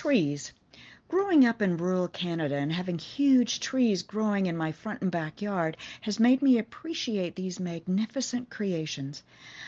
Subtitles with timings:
[0.00, 0.54] Trees.
[1.08, 5.76] Growing up in rural Canada and having huge trees growing in my front and backyard
[6.00, 9.22] has made me appreciate these magnificent creations.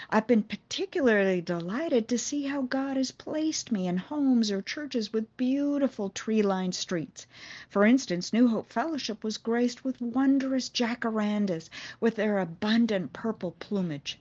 [0.08, 5.12] I've been particularly delighted to see how God has placed me in homes or churches
[5.12, 7.26] with beautiful tree lined streets.
[7.68, 11.68] For instance, New Hope Fellowship was graced with wondrous jacarandas
[12.00, 14.18] with their abundant purple plumage.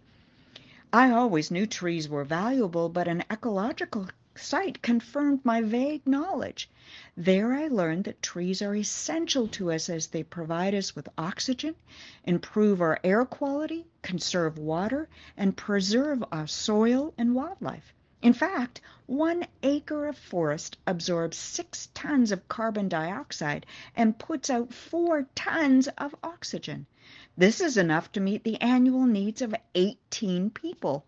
[0.91, 6.69] I always knew trees were valuable, but an ecological sight confirmed my vague knowledge.
[7.17, 11.75] There I learned that trees are essential to us as they provide us with oxygen,
[12.23, 17.93] improve our air quality, conserve water, and preserve our soil and wildlife.
[18.21, 24.73] In fact, one acre of forest absorbs six tons of carbon dioxide and puts out
[24.73, 26.85] four tons of oxygen.
[27.35, 31.05] This is enough to meet the annual needs of 18 people.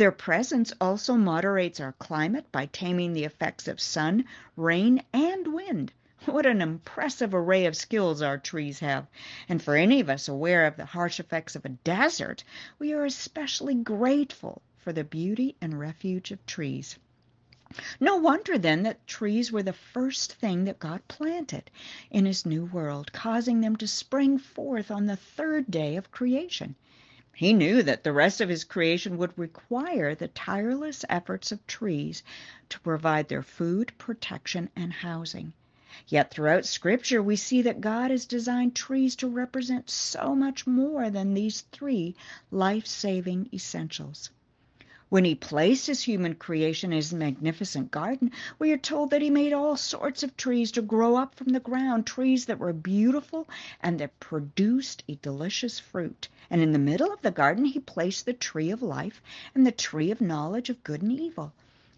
[0.00, 4.24] Their presence also moderates our climate by taming the effects of sun,
[4.56, 5.92] rain, and wind.
[6.24, 9.06] What an impressive array of skills our trees have.
[9.46, 12.44] And for any of us aware of the harsh effects of a desert,
[12.78, 16.96] we are especially grateful for the beauty and refuge of trees.
[18.00, 21.70] No wonder then that trees were the first thing that God planted
[22.10, 26.74] in his new world, causing them to spring forth on the third day of creation.
[27.40, 32.22] He knew that the rest of his creation would require the tireless efforts of trees
[32.68, 35.54] to provide their food, protection, and housing.
[36.06, 41.08] Yet throughout Scripture, we see that God has designed trees to represent so much more
[41.08, 42.14] than these three
[42.50, 44.28] life saving essentials.
[45.10, 48.30] When he placed his human creation in his magnificent garden,
[48.60, 51.58] we are told that he made all sorts of trees to grow up from the
[51.58, 53.48] ground, trees that were beautiful
[53.82, 56.28] and that produced a delicious fruit.
[56.48, 59.20] And in the middle of the garden, he placed the tree of life
[59.52, 61.52] and the tree of knowledge of good and evil.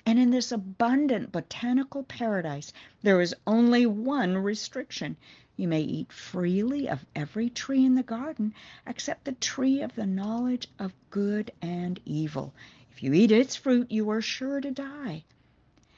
[0.06, 5.18] And in this abundant botanical paradise, there is only one restriction.
[5.58, 8.54] You may eat freely of every tree in the garden
[8.86, 12.54] except the tree of the knowledge of good and evil.
[12.94, 15.24] If you eat its fruit, you are sure to die.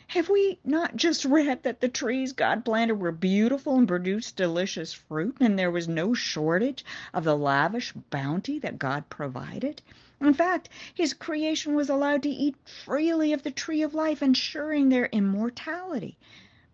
[0.07, 4.93] Have we not just read that the trees God planted were beautiful and produced delicious
[4.93, 9.83] fruit, and there was no shortage of the lavish bounty that God provided?
[10.21, 14.89] In fact, His creation was allowed to eat freely of the tree of life, ensuring
[14.89, 16.17] their immortality.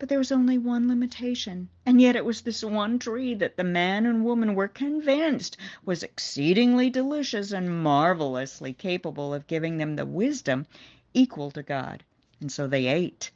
[0.01, 3.65] But there was only one limitation, and yet it was this one tree that the
[3.65, 10.07] man and woman were convinced was exceedingly delicious and marvelously capable of giving them the
[10.07, 10.67] wisdom
[11.13, 12.03] equal to God.
[12.41, 13.31] And so they ate,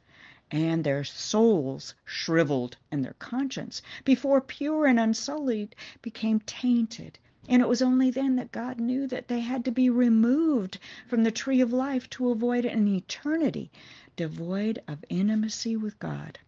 [0.49, 7.19] and their souls shriveled, and their conscience, before pure and unsullied, became tainted.
[7.47, 11.23] And it was only then that God knew that they had to be removed from
[11.23, 13.69] the tree of life to avoid an eternity
[14.15, 16.39] devoid of intimacy with God.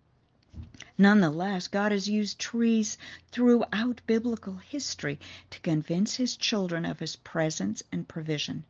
[0.97, 2.97] Nonetheless, God has used trees
[3.31, 5.19] throughout biblical history
[5.51, 8.63] to convince his children of his presence and provision.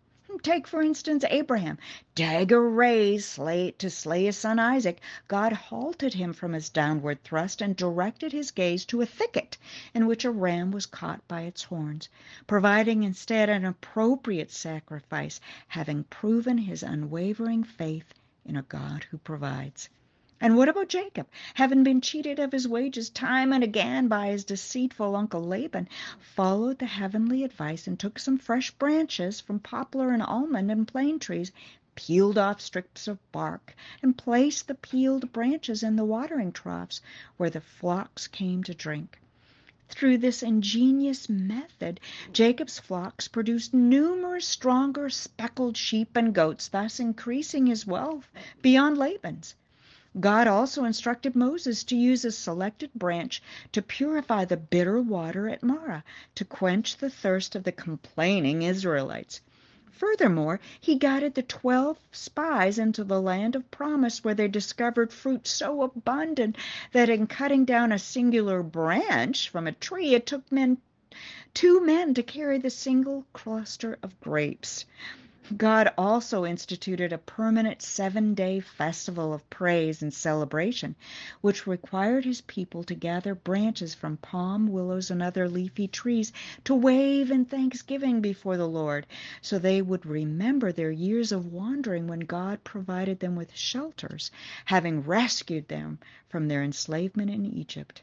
[0.43, 1.77] Take, for instance, Abraham.
[2.13, 4.99] Dagger raised slay, to slay his son Isaac,
[5.29, 9.57] God halted him from his downward thrust and directed his gaze to a thicket
[9.93, 12.09] in which a ram was caught by its horns,
[12.47, 15.39] providing instead an appropriate sacrifice,
[15.69, 18.13] having proven his unwavering faith
[18.45, 19.87] in a God who provides.
[20.39, 21.27] And what about Jacob?
[21.55, 25.89] Having been cheated of his wages time and again by his deceitful uncle Laban,
[26.19, 31.17] followed the heavenly advice and took some fresh branches from poplar and almond and plane
[31.17, 31.51] trees,
[31.95, 37.01] peeled off strips of bark, and placed the peeled branches in the watering troughs
[37.37, 39.19] where the flocks came to drink.
[39.89, 41.99] Through this ingenious method,
[42.31, 48.29] Jacob's flocks produced numerous stronger speckled sheep and goats, thus increasing his wealth
[48.61, 49.55] beyond Laban's.
[50.19, 53.41] God also instructed Moses to use a selected branch
[53.71, 56.03] to purify the bitter water at Marah,
[56.35, 59.41] to quench the thirst of the complaining Israelites.
[59.91, 65.47] Furthermore, he guided the twelve spies into the land of promise, where they discovered fruit
[65.47, 66.55] so abundant
[66.91, 70.77] that in cutting down a singular branch from a tree, it took men
[71.53, 74.85] two men to carry the single cluster of grapes.
[75.55, 80.93] God also instituted a permanent seven day festival of praise and celebration,
[81.39, 86.33] which required his people to gather branches from palm, willows, and other leafy trees
[86.65, 89.07] to wave in thanksgiving before the Lord,
[89.41, 94.31] so they would remember their years of wandering when God provided them with shelters,
[94.65, 98.01] having rescued them from their enslavement in Egypt.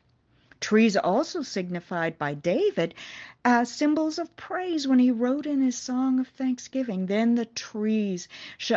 [0.61, 2.95] Trees also signified by David
[3.45, 7.07] as symbols of praise when he wrote in his song of thanksgiving.
[7.07, 8.29] Then the trees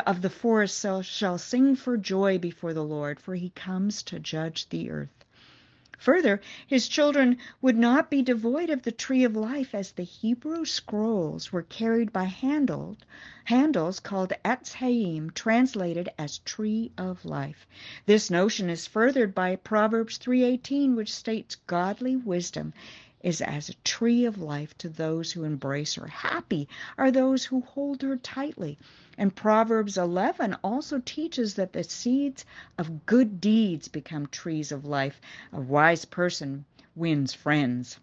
[0.05, 4.69] of the forest shall sing for joy before the Lord, for he comes to judge
[4.69, 5.16] the earth.
[5.99, 10.63] Further, his children would not be devoid of the tree of life as the Hebrew
[10.63, 12.25] scrolls were carried by
[13.45, 17.65] handles called Etz Haim, translated as tree of life.
[18.05, 22.73] This notion is furthered by Proverbs 3:18 which states godly wisdom
[23.21, 26.07] is as a tree of life to those who embrace her.
[26.07, 26.67] Happy
[26.97, 28.77] are those who hold her tightly.
[29.17, 32.45] And Proverbs 11 also teaches that the seeds
[32.77, 35.19] of good deeds become trees of life.
[35.51, 36.65] A wise person
[36.95, 37.99] wins friends.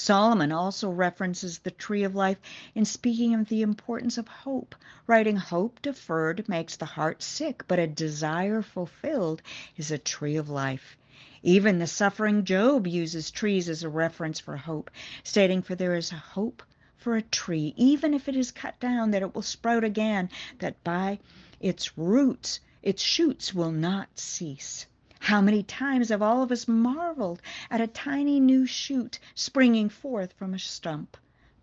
[0.00, 2.38] Solomon also references the tree of life
[2.72, 4.76] in speaking of the importance of hope,
[5.08, 9.42] writing, Hope deferred makes the heart sick, but a desire fulfilled
[9.76, 10.96] is a tree of life.
[11.42, 14.88] Even the suffering Job uses trees as a reference for hope,
[15.24, 16.62] stating, For there is a hope
[16.96, 20.30] for a tree, even if it is cut down, that it will sprout again,
[20.60, 21.18] that by
[21.58, 24.86] its roots, its shoots will not cease.
[25.20, 27.42] How many times have all of us marveled
[27.72, 31.16] at a tiny new shoot springing forth from a stump?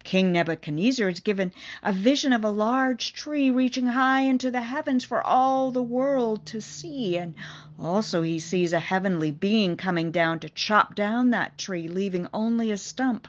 [0.04, 5.06] King Nebuchadnezzar is given a vision of a large tree reaching high into the heavens
[5.06, 7.34] for all the world to see, and
[7.80, 12.72] also he sees a heavenly being coming down to chop down that tree, leaving only
[12.72, 13.28] a stump.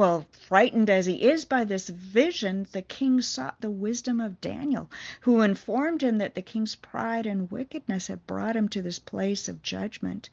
[0.00, 4.90] Well, frightened as he is by this vision, the king sought the wisdom of Daniel,
[5.20, 9.46] who informed him that the king's pride and wickedness had brought him to this place
[9.46, 10.30] of judgment,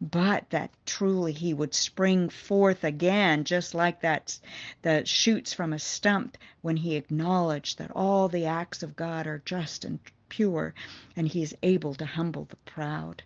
[0.00, 4.40] but that truly he would spring forth again, just like that
[4.80, 9.42] the shoots from a stump when he acknowledged that all the acts of God are
[9.44, 9.98] just and
[10.30, 10.72] pure,
[11.14, 13.22] and he is able to humble the proud.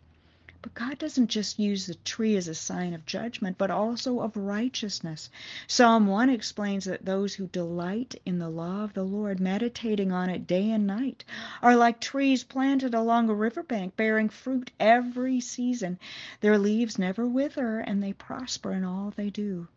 [0.66, 4.36] But God doesn't just use the tree as a sign of judgment, but also of
[4.36, 5.30] righteousness.
[5.68, 10.28] Psalm 1 explains that those who delight in the law of the Lord, meditating on
[10.28, 11.24] it day and night,
[11.62, 16.00] are like trees planted along a riverbank, bearing fruit every season.
[16.40, 19.68] Their leaves never wither, and they prosper in all they do.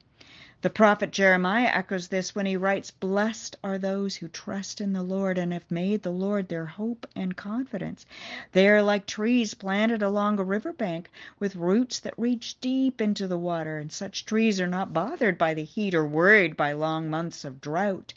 [0.61, 5.01] The prophet Jeremiah echoes this when he writes, Blessed are those who trust in the
[5.03, 8.05] Lord and have made the Lord their hope and confidence.
[8.51, 11.09] They are like trees planted along a river bank
[11.39, 15.53] with roots that reach deep into the water, and such trees are not bothered by
[15.53, 18.13] the heat or worried by long months of drought.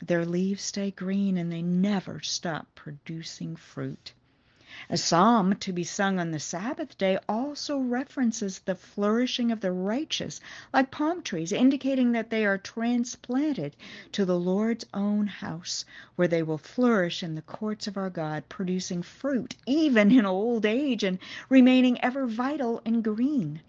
[0.00, 4.12] Their leaves stay green and they never stop producing fruit.
[4.90, 9.70] A psalm to be sung on the Sabbath day also references the flourishing of the
[9.70, 10.40] righteous,
[10.74, 13.76] like palm trees, indicating that they are transplanted
[14.10, 15.84] to the Lord's own house,
[16.16, 20.66] where they will flourish in the courts of our God, producing fruit even in old
[20.66, 23.60] age and remaining ever vital and green.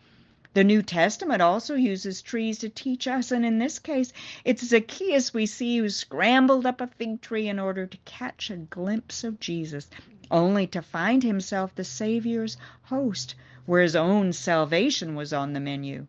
[0.55, 4.13] The New Testament also uses trees to teach us, and in this case,
[4.45, 8.57] it's Zacchaeus we see who scrambled up a fig tree in order to catch a
[8.57, 9.89] glimpse of Jesus
[10.29, 13.33] only to find himself the Savior's host,
[13.65, 16.05] where his own salvation was on the menu.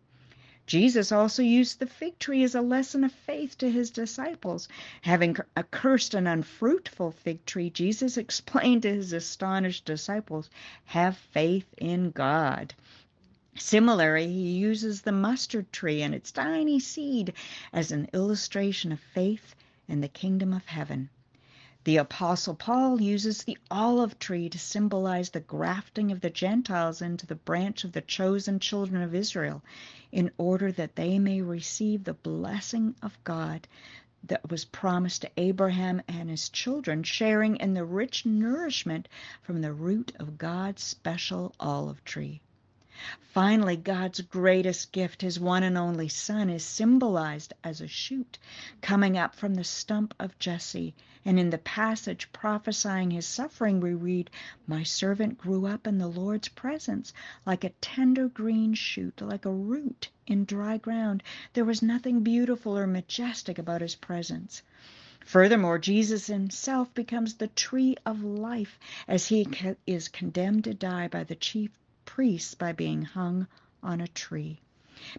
[0.67, 4.67] Jesus also used the fig tree as a lesson of faith to his disciples.
[5.01, 10.49] Having accursed an unfruitful fig tree, Jesus explained to his astonished disciples,
[10.85, 12.75] Have faith in God.
[13.57, 17.33] Similarly, he uses the mustard tree and its tiny seed
[17.71, 19.55] as an illustration of faith
[19.87, 21.09] in the kingdom of heaven.
[21.85, 27.25] The Apostle Paul uses the olive tree to symbolize the grafting of the Gentiles into
[27.25, 29.63] the branch of the chosen children of Israel
[30.11, 33.67] in order that they may receive the blessing of God
[34.23, 39.07] that was promised to Abraham and his children, sharing in the rich nourishment
[39.41, 42.41] from the root of God's special olive tree.
[43.33, 48.37] Finally, God's greatest gift, his one and only Son, is symbolized as a shoot
[48.79, 53.93] coming up from the stump of Jesse and in the passage prophesying his suffering, we
[53.93, 54.29] read,
[54.67, 57.11] My servant grew up in the Lord's presence
[57.45, 61.23] like a tender green shoot, like a root in dry ground.
[61.53, 64.61] There was nothing beautiful or majestic about his presence.
[65.25, 69.47] Furthermore, Jesus himself becomes the tree of life as he
[69.87, 71.71] is condemned to die by the chief
[72.57, 73.45] by being hung
[73.83, 74.61] on a tree.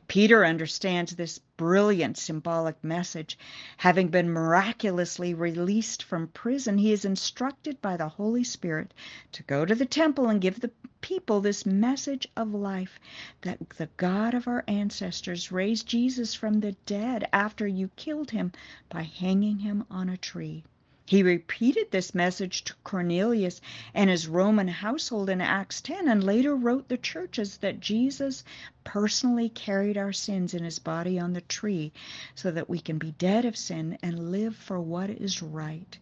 [0.09, 3.39] Peter understands this brilliant symbolic message.
[3.77, 8.95] Having been miraculously released from prison, he is instructed by the Holy Spirit
[9.33, 10.71] to go to the temple and give the
[11.03, 12.99] people this message of life
[13.43, 18.53] that the God of our ancestors raised Jesus from the dead after you killed him
[18.89, 20.65] by hanging him on a tree.
[21.09, 23.61] He repeated this message to Cornelius
[23.95, 28.43] and his Roman household in Acts 10 and later wrote the churches that Jesus
[28.83, 31.93] personally carried our sins in his body on the tree
[32.35, 35.97] so that we can be dead of sin and live for what is right.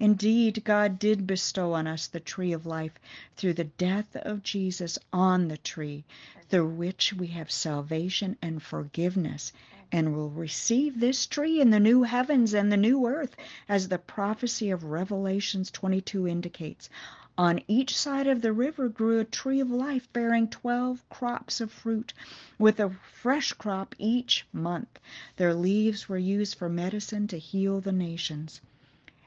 [0.00, 2.98] Indeed, God did bestow on us the tree of life
[3.36, 6.04] through the death of Jesus on the tree,
[6.48, 9.52] through which we have salvation and forgiveness
[9.90, 13.34] and will receive this tree in the new heavens and the new earth,
[13.68, 16.90] as the prophecy of Revelations 22 indicates.
[17.38, 21.70] On each side of the river grew a tree of life bearing 12 crops of
[21.70, 22.12] fruit,
[22.58, 24.98] with a fresh crop each month.
[25.36, 28.60] Their leaves were used for medicine to heal the nations.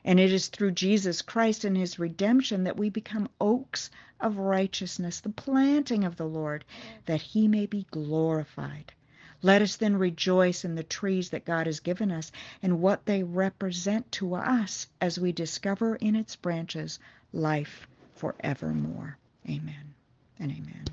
[0.03, 3.89] And it is through Jesus Christ and his redemption that we become oaks
[4.19, 6.65] of righteousness, the planting of the Lord,
[7.05, 8.91] that he may be glorified.
[9.41, 12.31] Let us then rejoice in the trees that God has given us
[12.61, 16.99] and what they represent to us as we discover in its branches
[17.33, 19.17] life forevermore.
[19.49, 19.93] Amen
[20.39, 20.85] and amen.